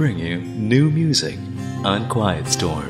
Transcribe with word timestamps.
Bring 0.00 0.18
you 0.18 0.38
new 0.40 0.90
music 0.90 1.38
on 1.84 2.08
Quiet 2.08 2.46
Storm. 2.46 2.89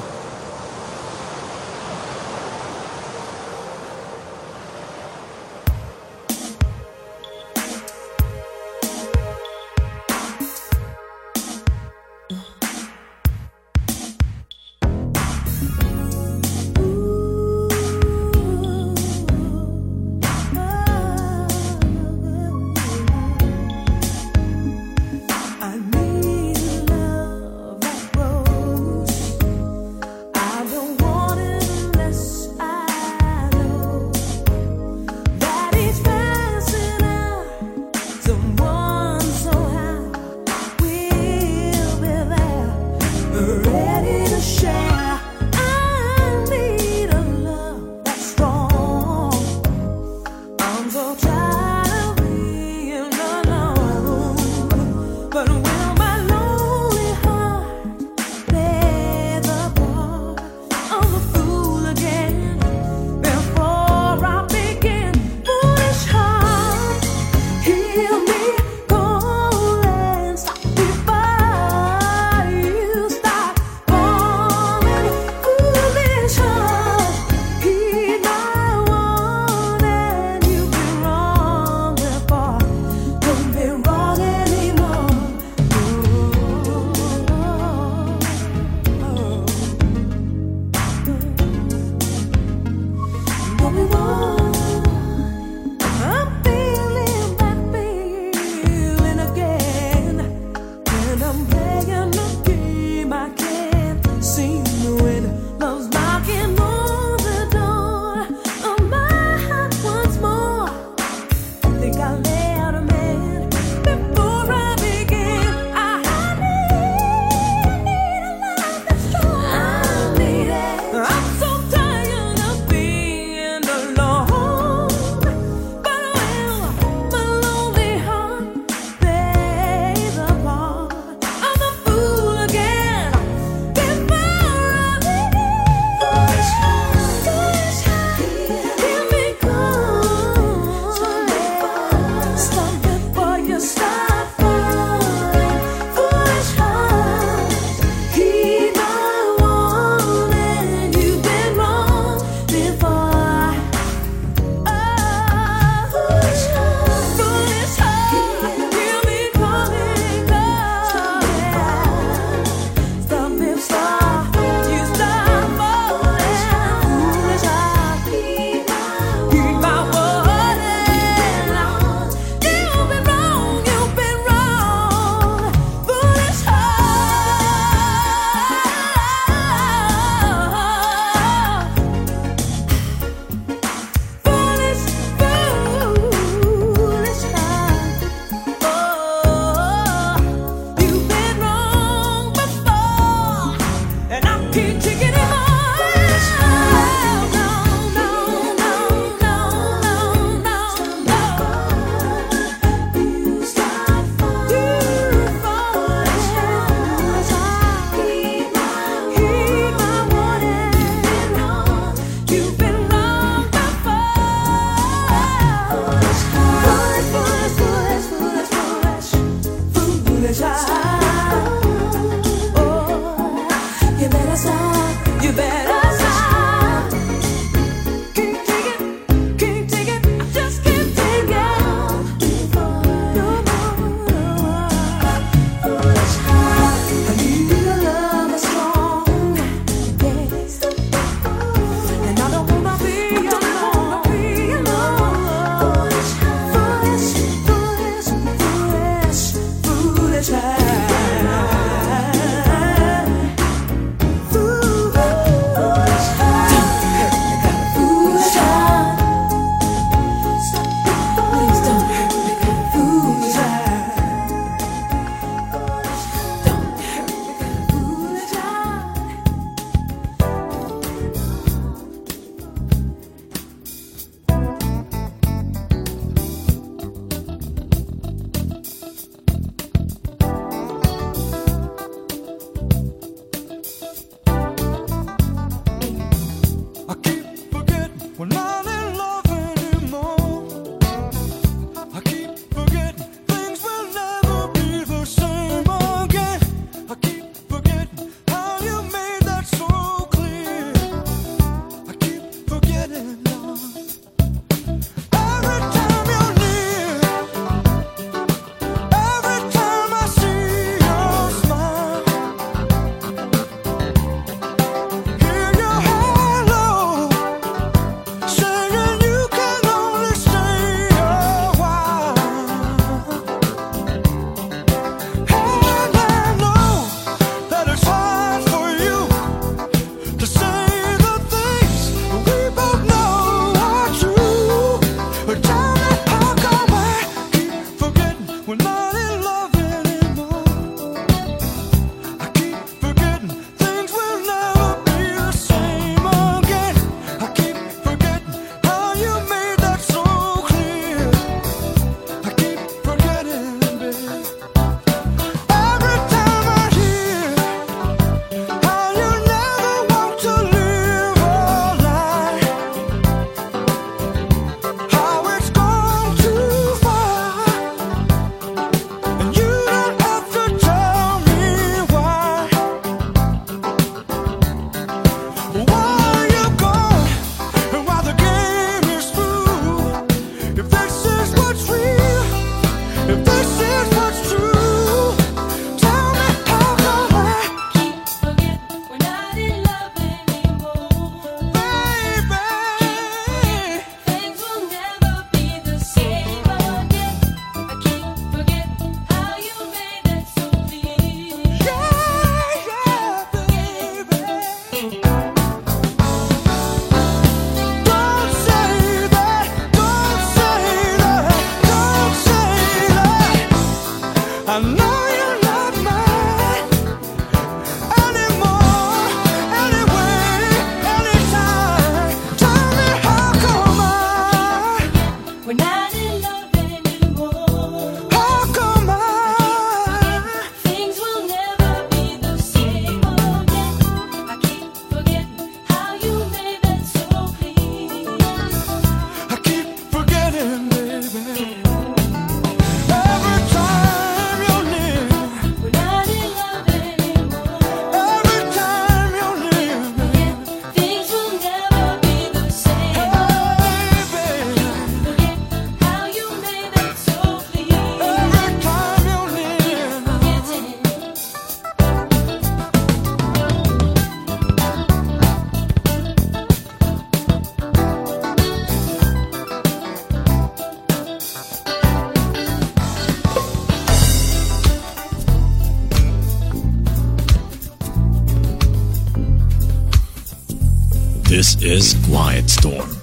is 481.63 481.93
Quiet 482.07 482.49
Storm. 482.49 483.00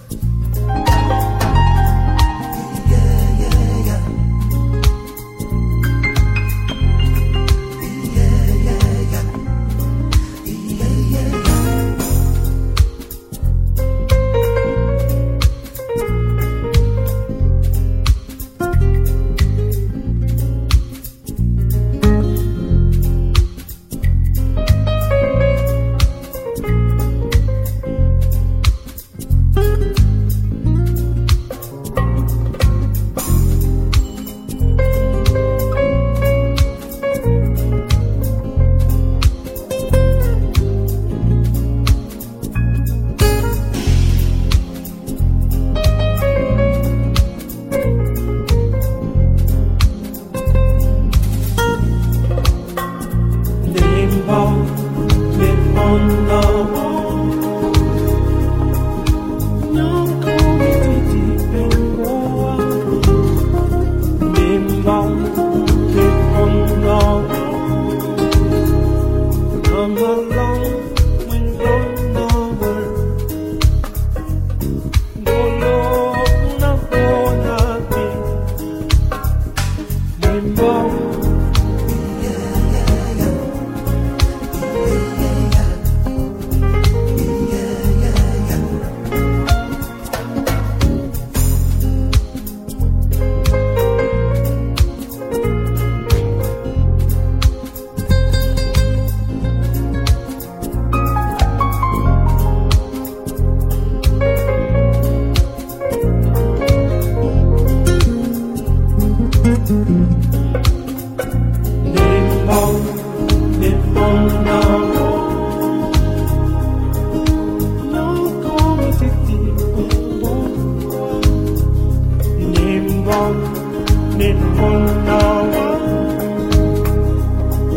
for 124.56 124.80
now. 125.08 125.38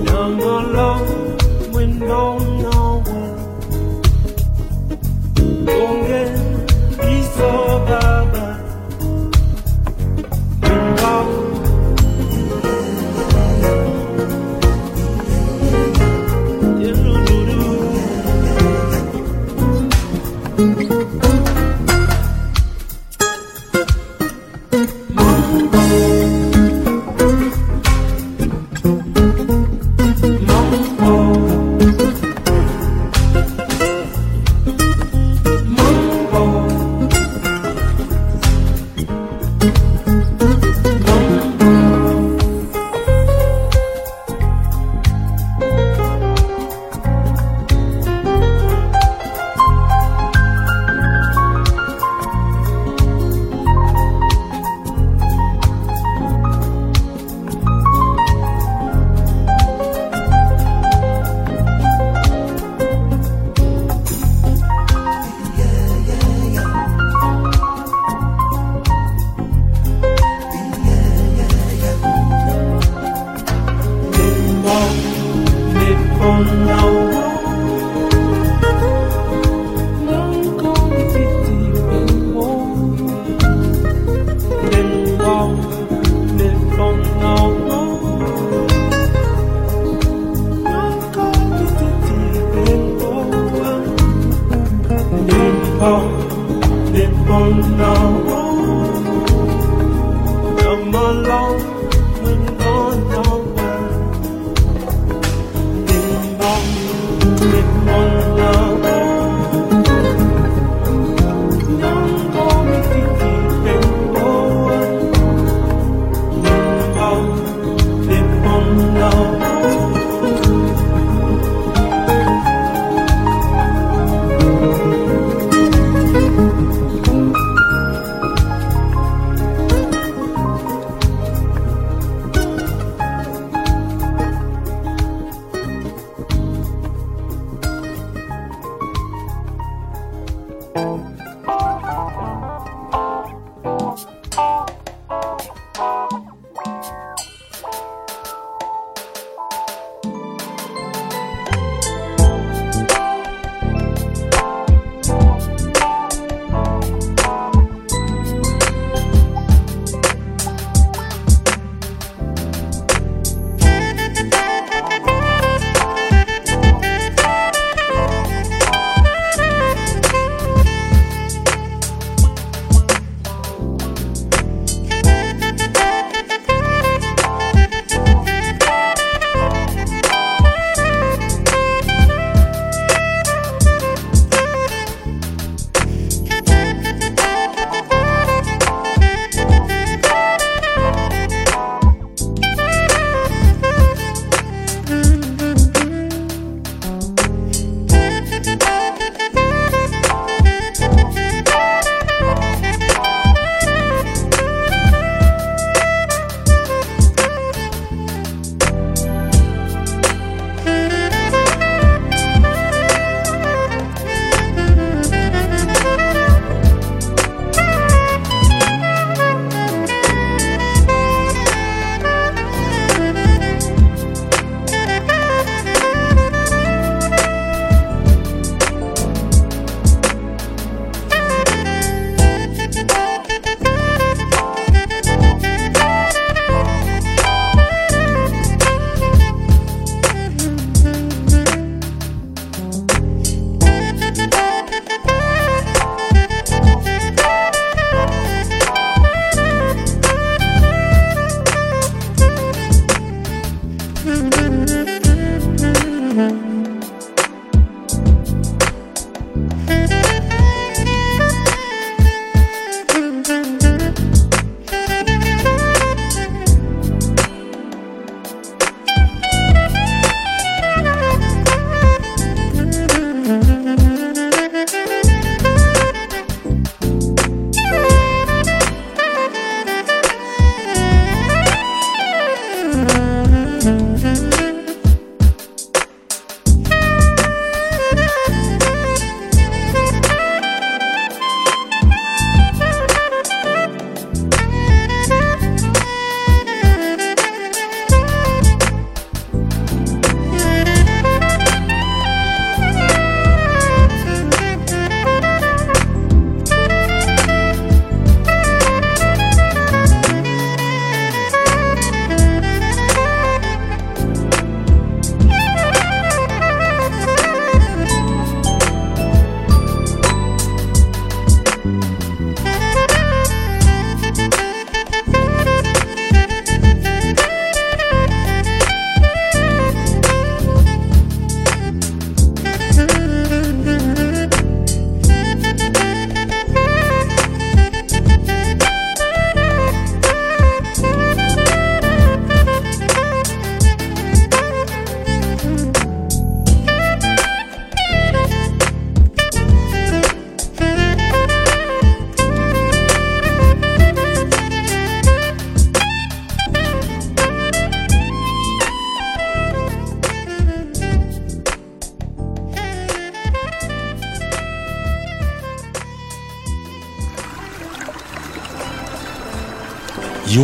Young 0.09 0.41
alone. 0.41 0.90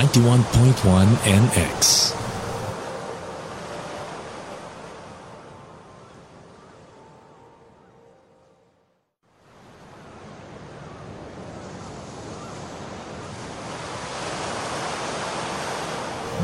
91.1 0.00 1.14
NX. 1.28 2.16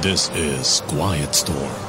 This 0.03 0.29
is 0.35 0.83
Quiet 0.89 1.35
Storm. 1.35 1.86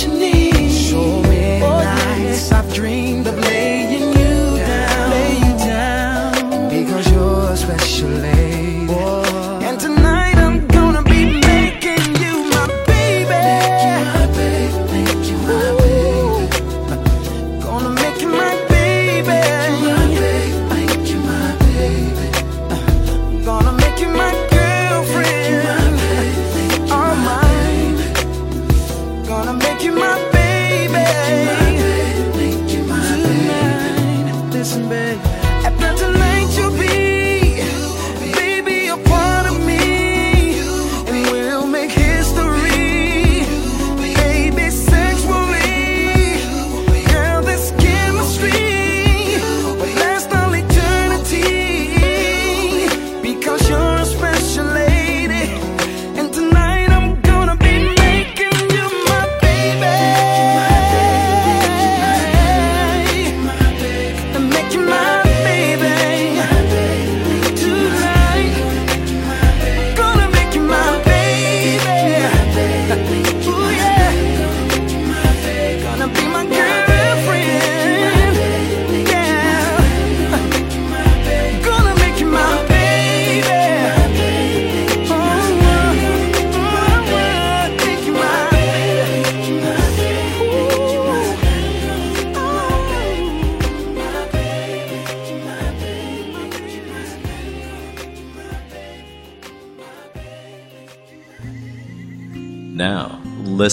what 0.00 0.12
you 0.12 0.18
need. 0.18 0.70
Show 0.70 1.22
me 1.22 1.62
oh, 1.62 1.82
nights 1.82 2.50
yeah. 2.50 2.58
I've 2.58 2.72
dreamed. 2.72 3.09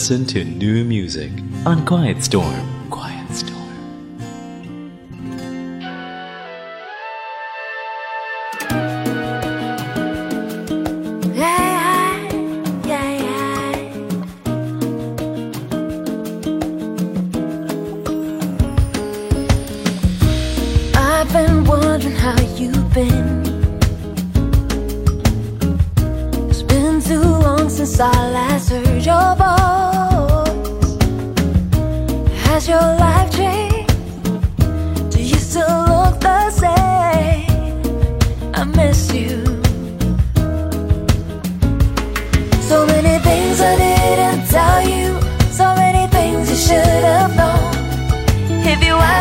listen 0.09 0.25
to 0.25 0.45
new 0.45 0.85
music 0.85 1.29
on 1.65 1.85
Quiet 1.85 2.23
Storm. 2.23 2.66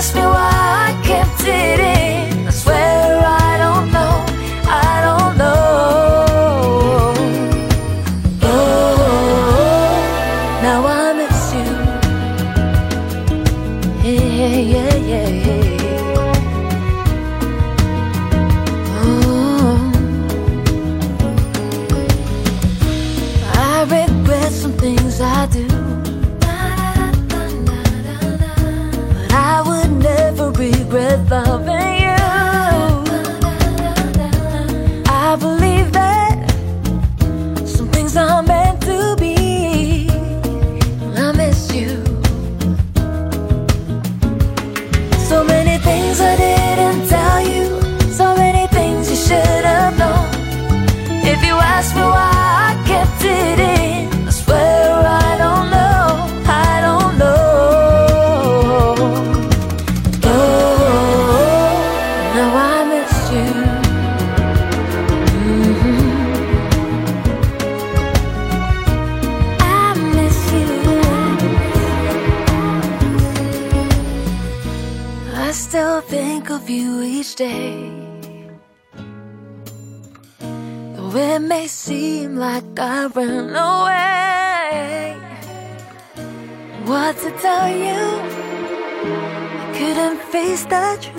Ask 0.06 0.14
me 0.14 0.20
why 0.20 0.94
I 0.94 1.02
kept 1.02 1.40
it 1.48 1.80
in. 1.80 1.95
without 87.46 87.72
you. 87.86 88.02
I 89.62 89.72
couldn't 89.78 90.20
face 90.32 90.64
the 90.64 90.98
truth. 91.00 91.15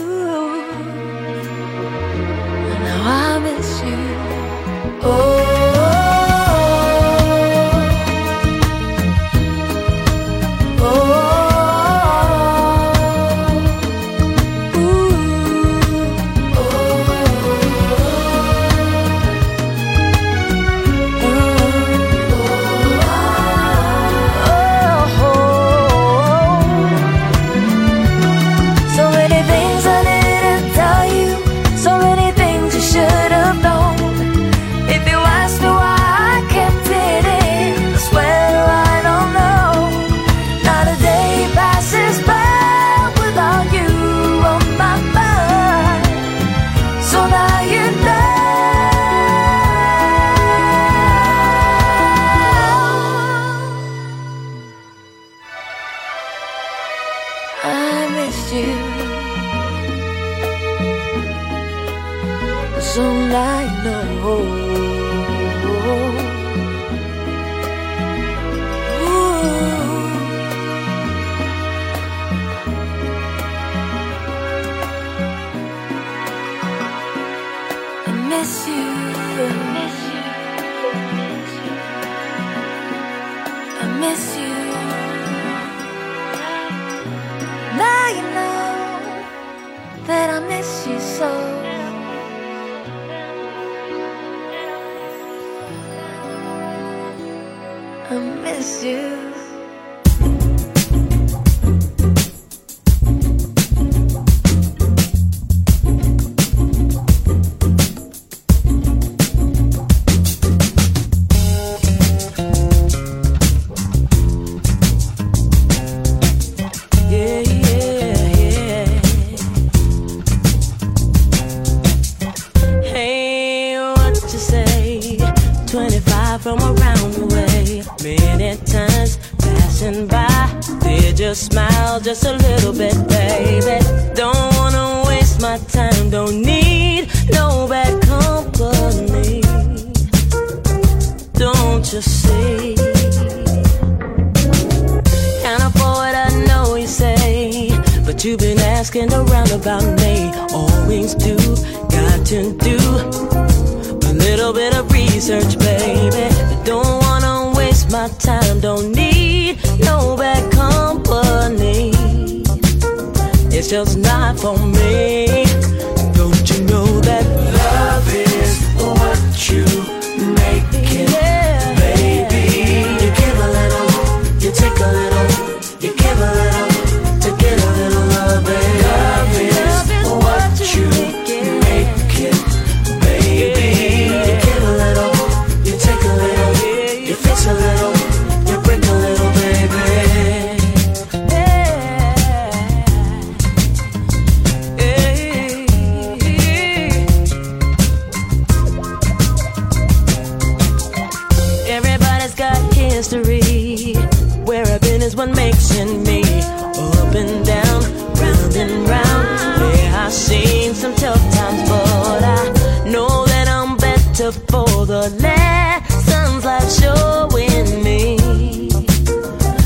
In 205.78 206.02
me 206.02 206.24
up 206.24 207.14
and 207.14 207.46
down, 207.46 207.84
round 208.16 208.56
and 208.56 208.90
round. 208.90 209.76
Yeah, 209.78 210.06
I've 210.06 210.12
seen 210.12 210.74
some 210.74 210.96
tough 210.96 211.22
times, 211.36 211.70
but 211.70 212.24
I 212.24 212.90
know 212.90 213.28
that 213.28 213.48
I'm 213.48 213.78
better 213.78 214.32
for 214.32 214.88
the 214.88 215.10
lessons 215.22 216.44
life's 216.44 216.82
showing 216.82 217.84
me. 217.84 218.18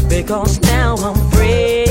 Because 0.09 0.59
now 0.63 0.95
I'm 0.97 1.31
free. 1.31 1.90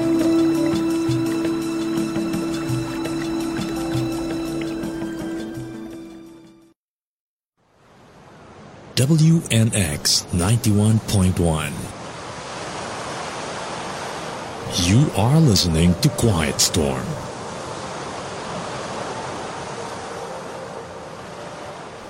WNX 9.01 10.27
91.1. 10.27 11.71
You 14.87 15.09
are 15.19 15.39
listening 15.39 15.95
to 16.01 16.09
Quiet 16.09 16.61
Storm. 16.61 17.03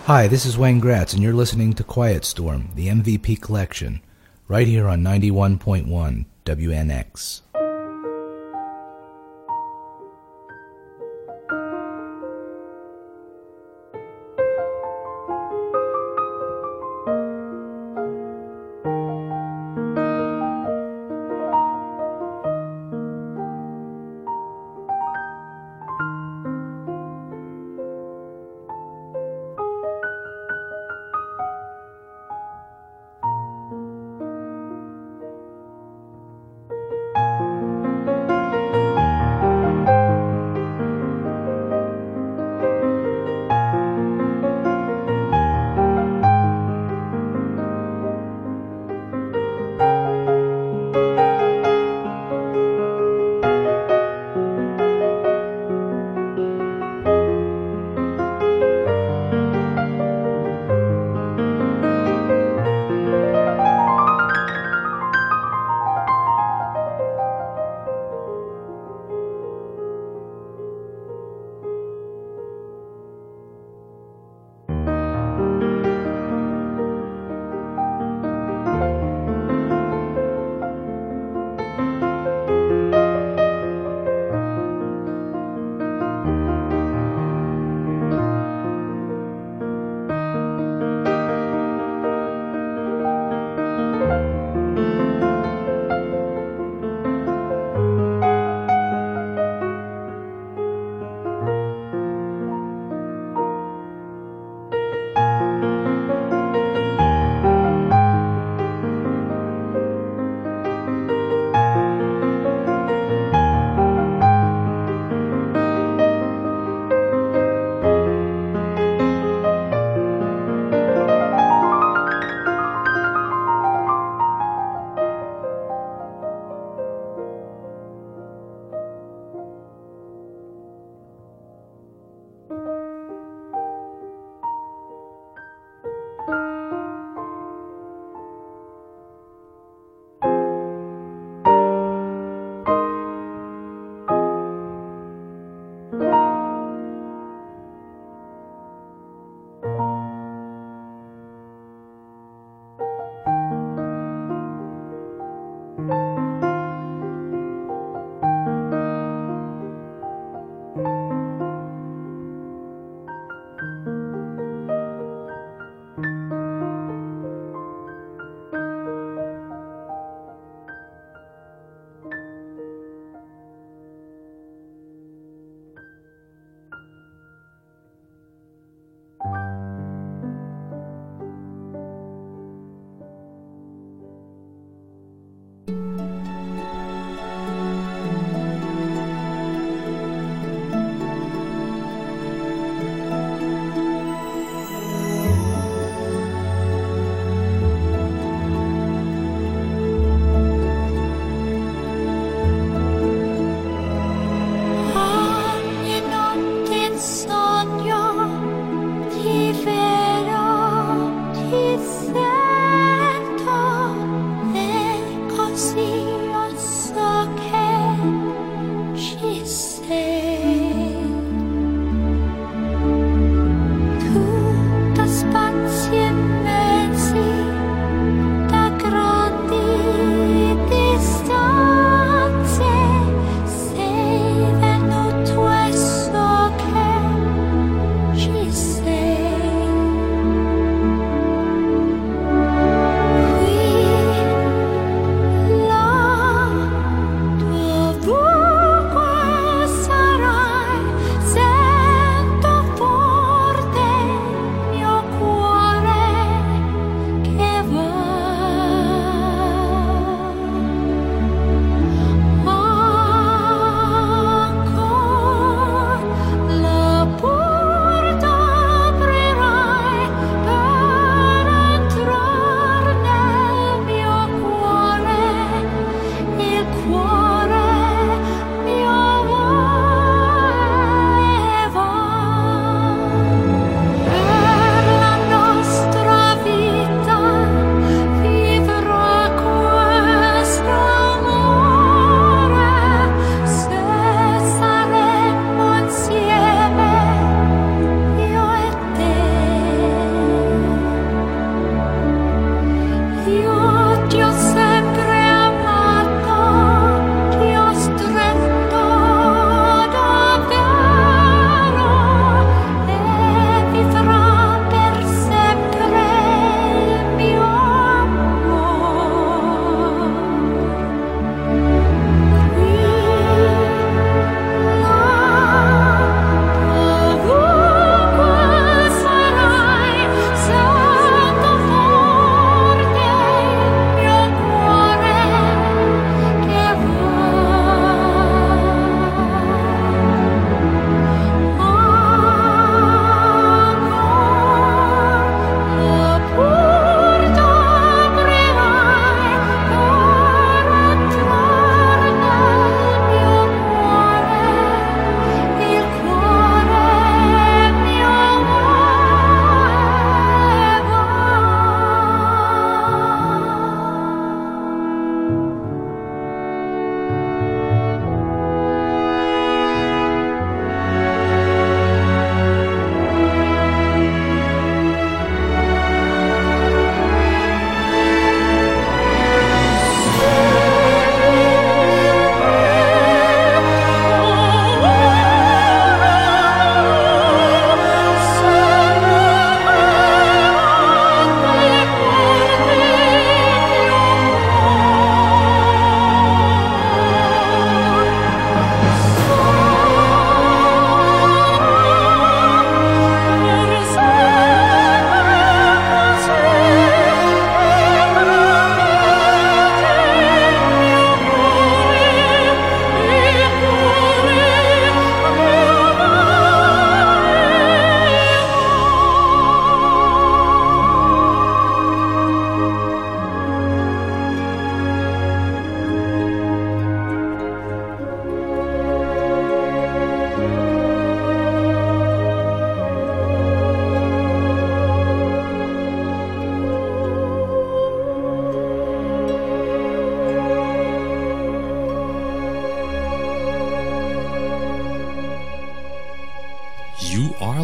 Hi, 0.03 0.27
this 0.27 0.45
is 0.45 0.57
Wayne 0.57 0.81
Gratz, 0.81 1.13
and 1.13 1.23
you're 1.23 1.31
listening 1.31 1.71
to 1.75 1.83
Quiet 1.85 2.25
Storm, 2.25 2.71
the 2.75 2.89
MVP 2.89 3.41
collection, 3.41 4.01
right 4.49 4.67
here 4.67 4.89
on 4.89 5.01
91.1 5.01 6.25
WNX. 6.43 7.41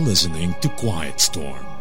Listening 0.07 0.53
to 0.61 0.69
Quiet 0.69 1.19
Storm. 1.19 1.76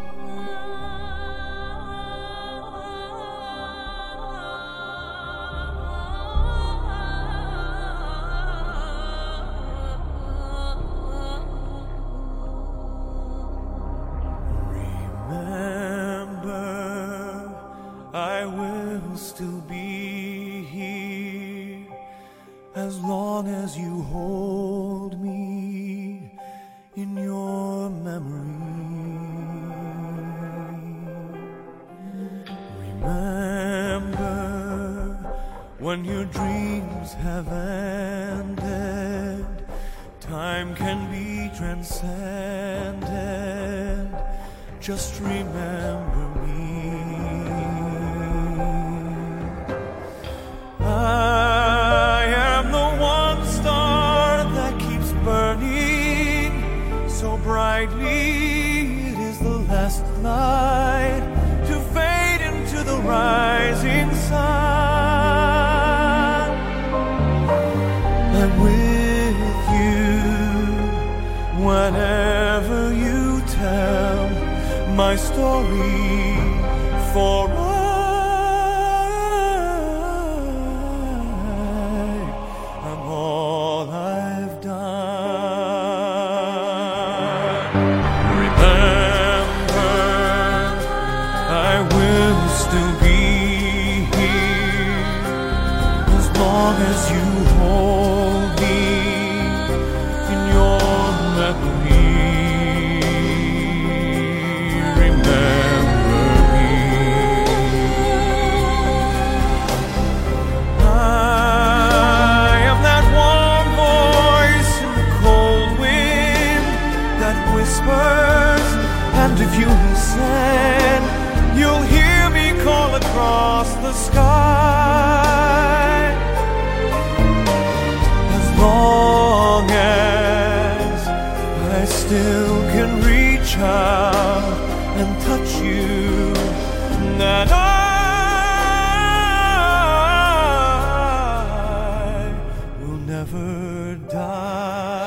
Never 143.56 145.05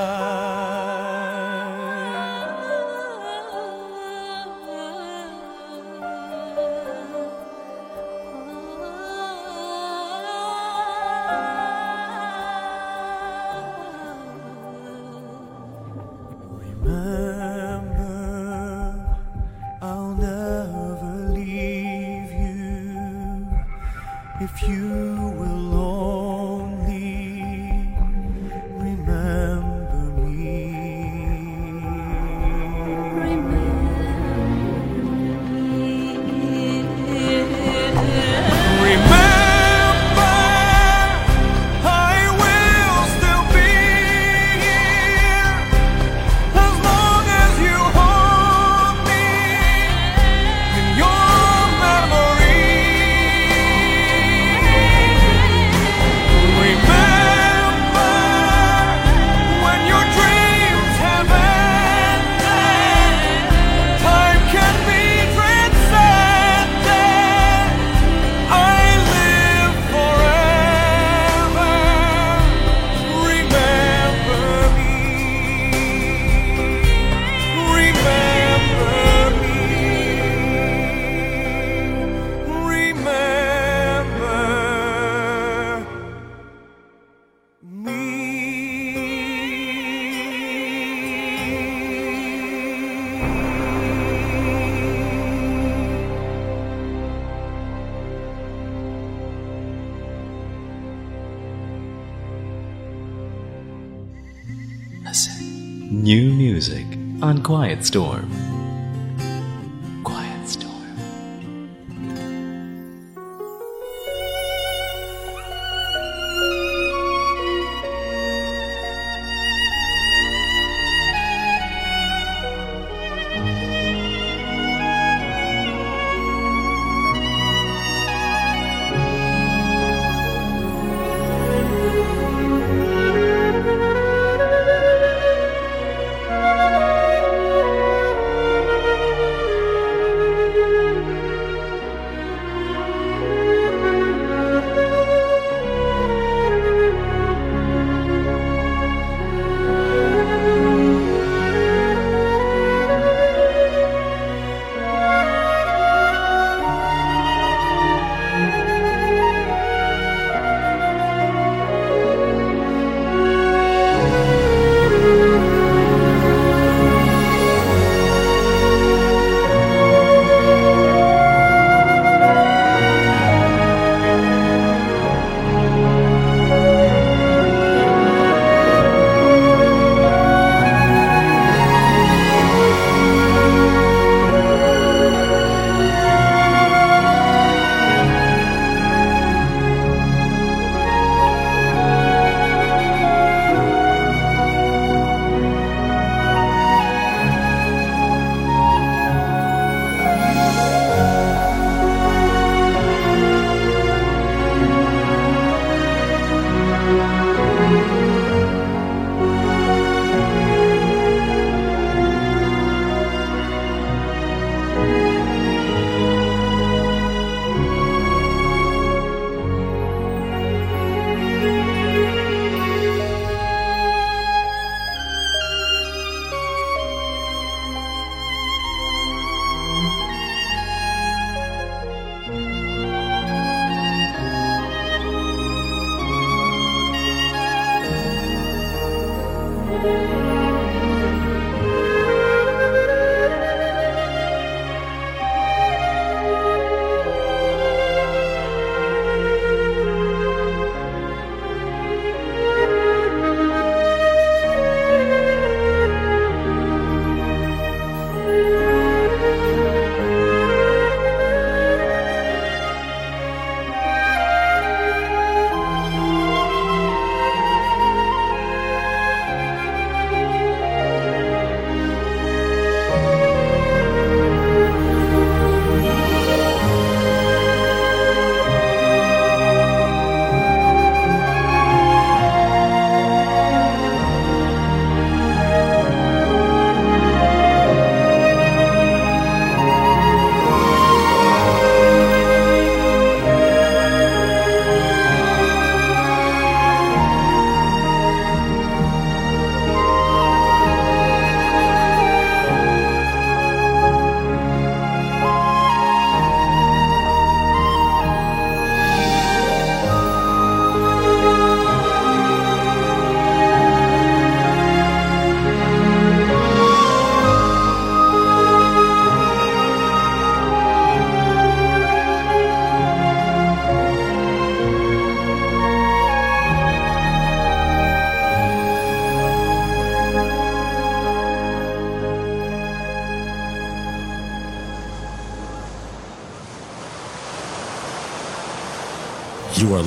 on 107.80 107.86
Quiet 107.92 108.09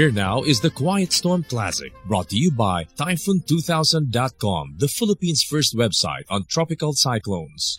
Here 0.00 0.10
now 0.10 0.42
is 0.44 0.60
the 0.62 0.70
Quiet 0.70 1.12
Storm 1.12 1.42
Classic, 1.42 1.92
brought 2.06 2.30
to 2.30 2.36
you 2.38 2.50
by 2.50 2.84
Typhoon2000.com, 2.96 4.76
the 4.78 4.88
Philippines' 4.88 5.42
first 5.42 5.76
website 5.76 6.24
on 6.30 6.46
tropical 6.46 6.94
cyclones. 6.94 7.78